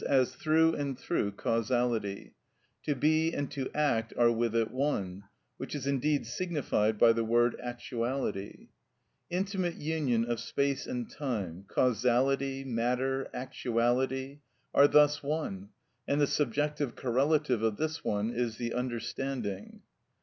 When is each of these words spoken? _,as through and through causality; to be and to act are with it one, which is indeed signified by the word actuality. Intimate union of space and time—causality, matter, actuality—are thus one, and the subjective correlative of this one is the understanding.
_,as 0.03 0.33
through 0.33 0.73
and 0.73 0.97
through 0.97 1.31
causality; 1.31 2.33
to 2.83 2.95
be 2.95 3.31
and 3.35 3.51
to 3.51 3.69
act 3.75 4.11
are 4.17 4.31
with 4.31 4.55
it 4.55 4.71
one, 4.71 5.23
which 5.57 5.75
is 5.75 5.85
indeed 5.85 6.25
signified 6.25 6.97
by 6.97 7.13
the 7.13 7.23
word 7.23 7.55
actuality. 7.61 8.69
Intimate 9.29 9.75
union 9.75 10.25
of 10.25 10.39
space 10.39 10.87
and 10.87 11.07
time—causality, 11.07 12.63
matter, 12.63 13.29
actuality—are 13.31 14.87
thus 14.87 15.21
one, 15.21 15.69
and 16.07 16.19
the 16.19 16.25
subjective 16.25 16.95
correlative 16.95 17.61
of 17.61 17.77
this 17.77 18.03
one 18.03 18.31
is 18.31 18.57
the 18.57 18.73
understanding. 18.73 19.81